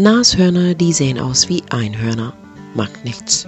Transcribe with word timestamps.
Nashörner, 0.00 0.74
die 0.74 0.94
sehen 0.94 1.18
aus 1.18 1.50
wie 1.50 1.62
Einhörner. 1.68 2.32
Macht 2.74 3.04
nichts. 3.04 3.46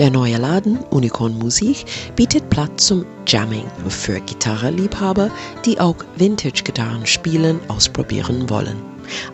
Der 0.00 0.10
neue 0.10 0.36
Laden 0.36 0.78
Unicorn 0.90 1.38
Musik 1.38 1.84
bietet 2.16 2.50
Platz 2.50 2.88
zum 2.88 3.06
Jamming 3.24 3.66
für 3.88 4.18
Gitarrenliebhaber, 4.18 5.30
die 5.64 5.78
auch 5.78 5.94
Vintage-Gitarren 6.16 7.06
spielen, 7.06 7.60
ausprobieren 7.68 8.50
wollen. 8.50 8.82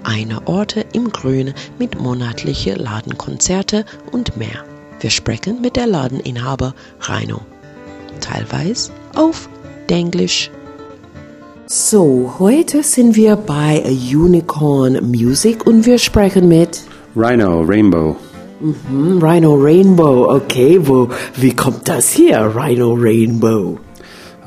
Eine 0.02 0.46
Orte 0.46 0.84
im 0.92 1.10
Grünen 1.10 1.54
mit 1.78 1.98
monatliche 1.98 2.74
Ladenkonzerte 2.74 3.86
und 4.12 4.36
mehr. 4.36 4.62
Wir 5.00 5.08
sprechen 5.08 5.62
mit 5.62 5.74
der 5.74 5.86
Ladeninhaber 5.86 6.74
Reino. 7.00 7.40
Teilweise 8.20 8.92
auf 9.14 9.48
Englisch. 9.88 10.50
So, 11.70 12.36
heute 12.38 12.82
sind 12.82 13.14
wir 13.14 13.36
bei 13.36 13.84
Unicorn 13.84 15.10
Music 15.10 15.66
und 15.66 15.84
wir 15.84 15.98
sprechen 15.98 16.48
mit 16.48 16.80
Rhino 17.14 17.60
Rainbow. 17.60 18.16
Mhm, 18.58 19.22
Rhino 19.22 19.54
Rainbow, 19.54 20.34
okay, 20.34 20.80
wo, 20.80 21.10
wie 21.36 21.54
kommt 21.54 21.86
das 21.86 22.08
hier, 22.08 22.54
Rhino 22.56 22.94
Rainbow? 22.98 23.78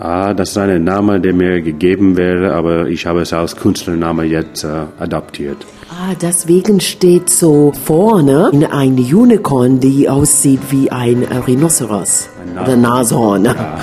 Ah, 0.04 0.34
das 0.34 0.50
ist 0.50 0.58
ein 0.58 0.84
Name, 0.84 1.20
der 1.20 1.32
mir 1.32 1.62
gegeben 1.62 2.18
wäre, 2.18 2.56
aber 2.56 2.88
ich 2.88 3.06
habe 3.06 3.22
es 3.22 3.34
als 3.34 3.56
Künstlername 3.56 4.24
jetzt 4.24 4.64
äh, 4.64 4.86
adaptiert. 5.00 5.58
Ah, 5.92 6.16
deswegen 6.20 6.80
steht 6.80 7.30
so 7.30 7.72
vorne 7.86 8.50
ein 8.72 8.94
Unicorn, 8.96 9.80
die 9.80 10.10
aussieht 10.10 10.62
wie 10.72 10.90
ein 10.90 11.22
Rhinoceros. 11.46 12.30
Ein 12.42 12.64
Oder 12.64 12.78
Nashorn. 12.78 13.46
Ja. 13.46 13.78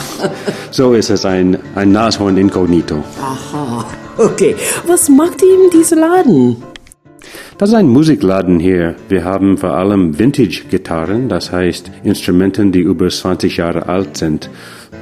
So 0.72 0.94
ist 0.94 1.10
es 1.10 1.24
ein, 1.24 1.56
ein 1.76 1.92
Nashorn 1.92 2.36
inkognito. 2.36 2.96
Aha, 3.22 3.84
okay. 4.16 4.56
Was 4.88 5.08
macht 5.08 5.40
ihr 5.42 5.54
in 5.54 5.70
diesem 5.70 6.00
Laden? 6.00 6.56
Das 7.58 7.70
ist 7.70 7.74
ein 7.74 7.88
Musikladen 7.88 8.60
hier. 8.60 8.94
Wir 9.08 9.24
haben 9.24 9.58
vor 9.58 9.72
allem 9.72 10.16
Vintage-Gitarren, 10.16 11.28
das 11.28 11.50
heißt 11.50 11.90
Instrumenten, 12.04 12.70
die 12.70 12.78
über 12.78 13.08
20 13.08 13.56
Jahre 13.56 13.88
alt 13.88 14.16
sind. 14.16 14.48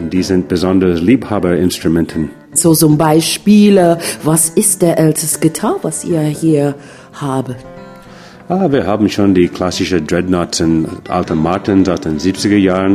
Und 0.01 0.11
die 0.11 0.23
sind 0.23 0.49
besonders 0.49 1.03
Liebhaberinstrumenten. 1.03 2.31
So 2.55 2.75
zum 2.75 2.97
Beispiel, 2.97 3.99
was 4.25 4.49
ist 4.49 4.81
der 4.81 4.99
älteste 4.99 5.41
Gitarre, 5.41 5.81
was 5.83 6.03
ihr 6.07 6.23
hier 6.23 6.75
habt? 7.21 7.57
Ah, 8.49 8.73
wir 8.73 8.87
haben 8.87 9.11
schon 9.11 9.35
die 9.35 9.49
klassische 9.49 10.01
Dreadnoughts 10.01 10.63
und 10.63 10.89
alten 11.11 11.37
Martins 11.37 11.91
aus 11.91 12.01
den 12.01 12.19
70er 12.19 12.57
Jahren, 12.57 12.93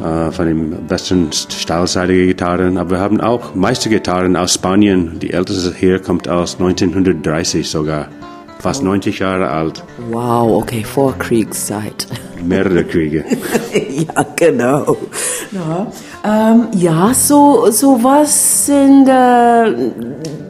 mhm. 0.00 0.06
äh, 0.06 0.32
von 0.32 0.46
den 0.46 0.86
besten 0.86 1.30
stahlseitigen 1.30 2.28
Gitarren. 2.28 2.78
Aber 2.78 2.92
wir 2.92 3.00
haben 3.00 3.20
auch 3.20 3.54
Meistergitarren 3.54 4.34
aus 4.34 4.54
Spanien. 4.54 5.18
Die 5.20 5.34
älteste 5.34 5.74
hier 5.76 5.98
kommt 5.98 6.26
aus 6.26 6.54
1930 6.54 7.68
sogar 7.68 8.08
fast 8.58 8.82
90 8.82 9.18
Jahre 9.18 9.48
alt. 9.50 9.82
Wow, 10.10 10.62
okay, 10.62 10.84
vor 10.84 11.16
Kriegszeit. 11.18 12.06
Mehrere 12.44 12.84
Kriege. 12.84 13.24
ja, 13.74 14.26
genau. 14.36 14.96
Ja, 15.52 15.86
ähm, 16.24 16.68
ja 16.72 17.12
so, 17.14 17.70
so 17.70 18.02
was 18.02 18.66
sind 18.66 19.08
äh, 19.08 19.90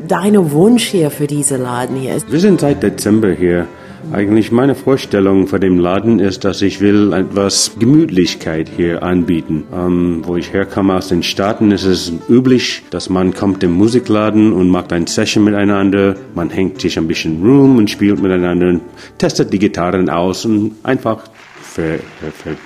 deine 0.06 0.51
Wunsch 0.53 0.84
hier 0.84 1.11
für 1.11 1.27
diese 1.27 1.56
Laden 1.56 1.97
hier? 1.97 2.17
Wir 2.29 2.41
sind 2.41 2.61
seit 2.61 2.83
Dezember 2.83 3.31
hier. 3.31 3.67
Eigentlich 4.11 4.53
meine 4.53 4.75
Vorstellung 4.75 5.47
von 5.48 5.61
dem 5.61 5.78
Laden 5.78 6.19
ist, 6.19 6.45
dass 6.45 6.62
ich 6.62 6.81
will 6.81 7.12
etwas 7.12 7.73
Gemütlichkeit 7.78 8.70
hier 8.75 9.03
anbieten. 9.03 9.64
Ähm, 9.73 10.23
wo 10.25 10.37
ich 10.37 10.53
herkomme 10.53 10.95
aus 10.95 11.09
den 11.09 11.23
Staaten, 11.23 11.70
ist 11.73 11.84
es 11.84 12.12
üblich, 12.29 12.83
dass 12.91 13.11
man 13.11 13.34
kommt 13.34 13.62
im 13.62 13.73
Musikladen 13.73 14.53
und 14.53 14.70
macht 14.70 14.92
ein 14.92 15.06
Session 15.06 15.45
miteinander. 15.45 16.17
Man 16.34 16.48
hängt 16.48 16.81
sich 16.81 16.98
ein 16.98 17.06
bisschen 17.06 17.42
rum 17.42 17.77
und 17.77 17.91
spielt 17.91 18.23
miteinander 18.23 18.69
und 18.69 18.81
testet 19.19 19.53
die 19.53 19.59
Gitarren 19.59 20.09
aus 20.09 20.47
und 20.47 20.77
einfach 20.83 21.25
für, 21.61 21.98
für, 22.20 22.31
für 22.33 22.56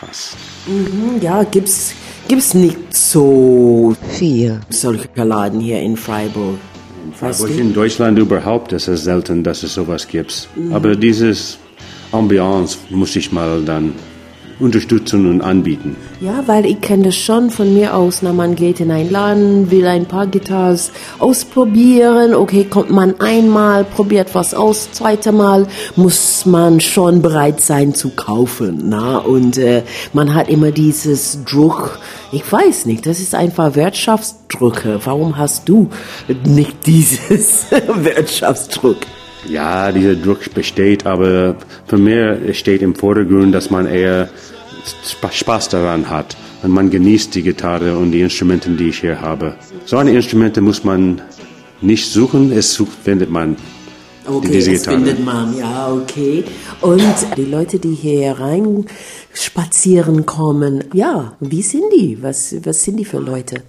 was. 0.00 0.36
Mhm, 0.66 1.20
ja, 1.20 1.42
gibt's 1.42 1.94
gibt's 2.28 2.54
nicht 2.54 2.94
so 2.94 3.96
viel 4.10 4.60
solche 4.68 5.08
Laden 5.16 5.60
hier 5.60 5.80
in 5.80 5.96
Freiburg. 5.96 6.58
Weißt 7.20 7.48
in 7.48 7.72
Deutschland 7.72 8.18
überhaupt 8.18 8.72
ist 8.72 8.88
es 8.88 9.04
selten, 9.04 9.42
dass 9.42 9.62
es 9.62 9.74
sowas 9.74 10.06
gibt. 10.06 10.48
Mhm. 10.54 10.72
Aber 10.72 10.94
dieses 10.94 11.58
Ambiance 12.12 12.78
muss 12.90 13.16
ich 13.16 13.32
mal 13.32 13.62
dann 13.62 13.92
unterstützen 14.58 15.28
und 15.28 15.42
anbieten. 15.42 15.96
Ja, 16.20 16.44
weil 16.46 16.64
ich 16.64 16.80
kenne 16.80 17.04
das 17.04 17.16
schon 17.16 17.50
von 17.50 17.74
mir 17.74 17.94
aus. 17.94 18.22
Na, 18.22 18.32
man 18.32 18.54
geht 18.54 18.80
in 18.80 18.90
einen 18.90 19.10
Laden, 19.10 19.70
will 19.70 19.86
ein 19.86 20.06
paar 20.06 20.26
Gitarren 20.26 20.78
ausprobieren. 21.18 22.34
Okay, 22.34 22.64
kommt 22.64 22.90
man 22.90 23.20
einmal, 23.20 23.84
probiert 23.84 24.34
was 24.34 24.54
aus. 24.54 24.90
Zweite 24.92 25.32
Mal 25.32 25.66
muss 25.94 26.46
man 26.46 26.80
schon 26.80 27.20
bereit 27.20 27.60
sein 27.60 27.94
zu 27.94 28.10
kaufen. 28.10 28.84
Na, 28.86 29.18
und 29.18 29.58
äh, 29.58 29.82
man 30.12 30.34
hat 30.34 30.48
immer 30.48 30.70
dieses 30.70 31.44
Druck. 31.44 31.98
Ich 32.32 32.50
weiß 32.50 32.86
nicht, 32.86 33.06
das 33.06 33.20
ist 33.20 33.34
einfach 33.34 33.74
Wirtschaftsdrucke. 33.74 35.00
Warum 35.04 35.36
hast 35.36 35.68
du 35.68 35.90
nicht 36.44 36.86
dieses 36.86 37.66
Wirtschaftsdruck? 37.70 38.98
Ja, 39.48 39.92
dieser 39.92 40.14
Druck 40.14 40.52
besteht, 40.54 41.06
aber 41.06 41.56
für 41.86 41.98
mich 41.98 42.58
steht 42.58 42.82
im 42.82 42.94
Vordergrund, 42.94 43.54
dass 43.54 43.70
man 43.70 43.86
eher 43.86 44.28
Spaß 45.30 45.68
daran 45.68 46.08
hat 46.08 46.36
und 46.62 46.70
man 46.70 46.90
genießt 46.90 47.34
die 47.34 47.42
Gitarre 47.42 47.96
und 47.96 48.12
die 48.12 48.20
Instrumente, 48.20 48.70
die 48.70 48.88
ich 48.88 49.00
hier 49.00 49.20
habe. 49.20 49.54
So 49.84 49.96
eine 49.96 50.12
Instrumente 50.12 50.60
muss 50.60 50.84
man 50.84 51.20
nicht 51.80 52.06
suchen, 52.06 52.52
es 52.52 52.72
sucht, 52.72 52.96
findet 53.04 53.30
man. 53.30 53.56
Okay, 54.26 54.48
diese 54.50 54.72
es 54.72 54.82
Gitarre. 54.82 54.96
findet 54.96 55.24
man, 55.24 55.56
ja, 55.56 55.92
okay. 55.92 56.42
Und 56.80 57.14
die 57.36 57.44
Leute, 57.44 57.78
die 57.78 57.94
hier 57.94 58.32
rein 58.32 58.86
spazieren 59.32 60.26
kommen, 60.26 60.84
ja, 60.92 61.36
wie 61.40 61.62
sind 61.62 61.84
die? 61.94 62.18
Was, 62.20 62.54
was 62.64 62.82
sind 62.82 62.96
die 62.96 63.04
für 63.04 63.18
Leute? 63.18 63.62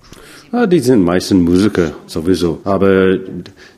Ja, 0.51 0.65
die 0.65 0.79
sind 0.79 1.03
meistens 1.03 1.43
Musiker 1.47 1.91
sowieso, 2.07 2.59
aber 2.63 3.17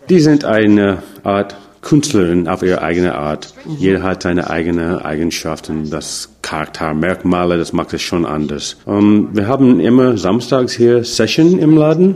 die 0.07 0.19
sind 0.19 0.45
eine 0.45 1.01
Art 1.23 1.57
Künstlerin 1.81 2.47
auf 2.47 2.61
ihre 2.61 2.81
eigene 2.81 3.15
Art. 3.15 3.53
Jeder 3.77 4.03
hat 4.03 4.23
seine 4.23 4.49
eigenen 4.49 4.99
Eigenschaften, 4.99 5.89
das 5.89 6.29
Charaktermerkmale, 6.41 7.57
das 7.57 7.73
macht 7.73 7.93
es 7.93 8.01
schon 8.01 8.25
anders. 8.25 8.77
Um, 8.85 8.95
ähm, 8.95 9.29
wir 9.33 9.47
haben 9.47 9.79
immer 9.79 10.17
samstags 10.17 10.73
hier 10.73 11.03
Session 11.03 11.59
im 11.59 11.77
Laden. 11.77 12.15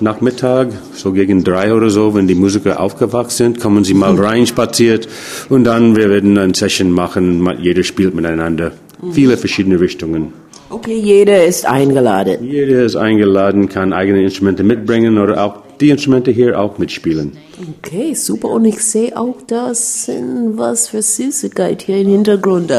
Nachmittag, 0.00 0.68
so 0.92 1.12
gegen 1.12 1.44
drei 1.44 1.72
oder 1.72 1.88
so, 1.88 2.14
wenn 2.14 2.26
die 2.26 2.34
Musiker 2.34 2.80
aufgewacht 2.80 3.30
sind, 3.30 3.60
kommen 3.60 3.84
sie 3.84 3.94
mal 3.94 4.12
mhm. 4.12 4.20
rein 4.20 4.46
spaziert 4.46 5.08
und 5.48 5.64
dann 5.64 5.94
wir 5.94 6.10
werden 6.10 6.36
eine 6.36 6.54
Session 6.54 6.90
machen. 6.90 7.48
Jeder 7.60 7.84
spielt 7.84 8.14
miteinander. 8.14 8.72
Mhm. 9.00 9.12
Viele 9.12 9.36
verschiedene 9.36 9.78
Richtungen. 9.78 10.32
Okay, 10.70 10.98
jeder 10.98 11.44
ist 11.44 11.66
eingeladen. 11.66 12.38
Jeder 12.42 12.84
ist 12.84 12.96
eingeladen, 12.96 13.68
kann 13.68 13.92
eigene 13.92 14.22
Instrumente 14.22 14.64
mitbringen 14.64 15.18
oder 15.18 15.44
auch 15.44 15.63
die 15.80 15.90
Instrumente 15.90 16.30
hier 16.30 16.58
auch 16.58 16.78
mitspielen. 16.78 17.32
Okay, 17.78 18.14
super. 18.14 18.48
Und 18.48 18.64
ich 18.64 18.80
sehe 18.80 19.16
auch, 19.16 19.36
das 19.46 20.06
sind 20.06 20.56
was 20.56 20.88
für 20.88 21.02
Süßigkeit 21.02 21.82
hier 21.82 21.98
im 21.98 22.08
Hintergrund. 22.08 22.72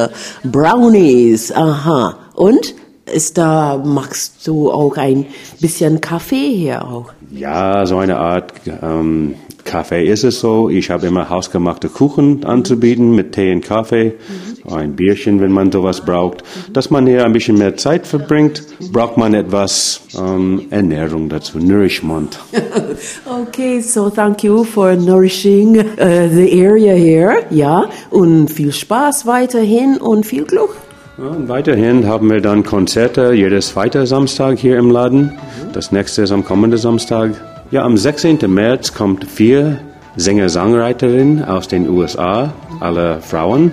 Brownies, 0.43 1.51
aha. 1.51 2.17
Und? 2.33 2.75
Ist 3.13 3.37
da, 3.37 3.77
machst 3.77 4.47
du 4.47 4.71
auch 4.71 4.97
ein 4.97 5.27
bisschen 5.61 6.01
Kaffee 6.01 6.55
hier 6.55 6.83
auch? 6.83 7.11
Ja, 7.31 7.85
so 7.85 7.97
eine 7.97 8.17
Art 8.17 8.53
ähm, 8.81 9.35
Kaffee 9.63 10.07
ist 10.07 10.23
es 10.23 10.39
so. 10.39 10.69
Ich 10.69 10.89
habe 10.89 11.05
immer 11.05 11.29
hausgemachte 11.29 11.89
Kuchen 11.89 12.43
anzubieten 12.45 13.13
mit 13.13 13.33
Tee 13.33 13.53
und 13.53 13.63
Kaffee. 13.63 14.15
Mhm 14.27 14.44
ein 14.71 14.95
Bierchen, 14.95 15.41
wenn 15.41 15.51
man 15.51 15.71
sowas 15.71 16.01
braucht. 16.01 16.43
Dass 16.71 16.89
man 16.89 17.07
hier 17.07 17.25
ein 17.25 17.33
bisschen 17.33 17.57
mehr 17.57 17.77
Zeit 17.77 18.07
verbringt, 18.07 18.63
braucht 18.91 19.17
man 19.17 19.33
etwas 19.33 20.01
ähm, 20.17 20.65
Ernährung 20.69 21.29
dazu, 21.29 21.59
Nourishment. 21.59 22.39
okay, 23.25 23.79
so 23.81 24.09
thank 24.09 24.43
you 24.43 24.63
for 24.63 24.95
nourishing 24.95 25.77
uh, 25.77 26.27
the 26.29 26.65
area 26.65 26.93
here. 26.93 27.43
Ja, 27.49 27.89
und 28.09 28.49
viel 28.49 28.71
Spaß 28.71 29.25
weiterhin 29.25 29.97
und 29.97 30.25
viel 30.25 30.45
Glück. 30.45 30.75
Ja, 31.17 31.27
und 31.27 31.47
weiterhin 31.47 32.07
haben 32.07 32.29
wir 32.29 32.41
dann 32.41 32.63
Konzerte 32.63 33.31
jedes 33.33 33.69
zweite 33.69 34.05
Samstag 34.05 34.59
hier 34.59 34.77
im 34.77 34.91
Laden. 34.91 35.31
Das 35.71 35.91
nächste 35.91 36.23
ist 36.23 36.31
am 36.31 36.43
kommenden 36.43 36.77
Samstag. 36.77 37.31
Ja, 37.71 37.83
am 37.83 37.95
16. 37.97 38.39
März 38.47 38.93
kommt 38.93 39.25
vier 39.25 39.79
Sänger-Songwriterin 40.17 41.43
aus 41.43 41.67
den 41.67 41.89
USA, 41.89 42.53
alle 42.79 43.21
Frauen, 43.21 43.71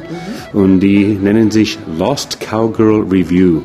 und 0.52 0.80
die 0.80 1.06
nennen 1.14 1.50
sich 1.50 1.78
Lost 1.98 2.38
Cowgirl 2.40 3.02
Review. 3.10 3.60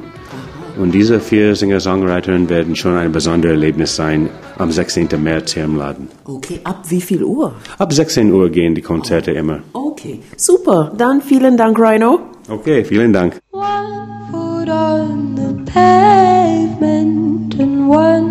Und 0.79 0.91
diese 0.91 1.19
vier 1.19 1.55
Singer-Songwriterinnen 1.55 2.49
werden 2.49 2.75
schon 2.75 2.95
ein 2.95 3.11
besonderes 3.11 3.55
Erlebnis 3.55 3.95
sein 3.95 4.29
am 4.59 4.71
16. 4.71 5.07
März 5.17 5.53
hier 5.53 5.63
im 5.63 5.75
Laden. 5.75 6.07
Okay, 6.25 6.59
ab 6.63 6.83
wie 6.89 7.01
viel 7.01 7.23
Uhr? 7.23 7.55
Ab 7.79 7.91
16 7.91 8.31
Uhr 8.31 8.49
gehen 8.49 8.75
die 8.75 8.83
Konzerte 8.83 9.31
immer. 9.31 9.59
Okay, 9.73 10.19
super. 10.35 10.91
Dann 10.95 11.21
vielen 11.21 11.57
Dank, 11.57 11.79
Rhino. 11.79 12.19
Okay, 12.47 12.83
vielen 12.85 13.11
Dank. 13.11 13.39
One 13.51 13.65
foot 14.31 14.69
on 14.69 15.35
the 15.35 15.71
pavement 15.71 17.59
and 17.59 17.89
one 17.89 18.26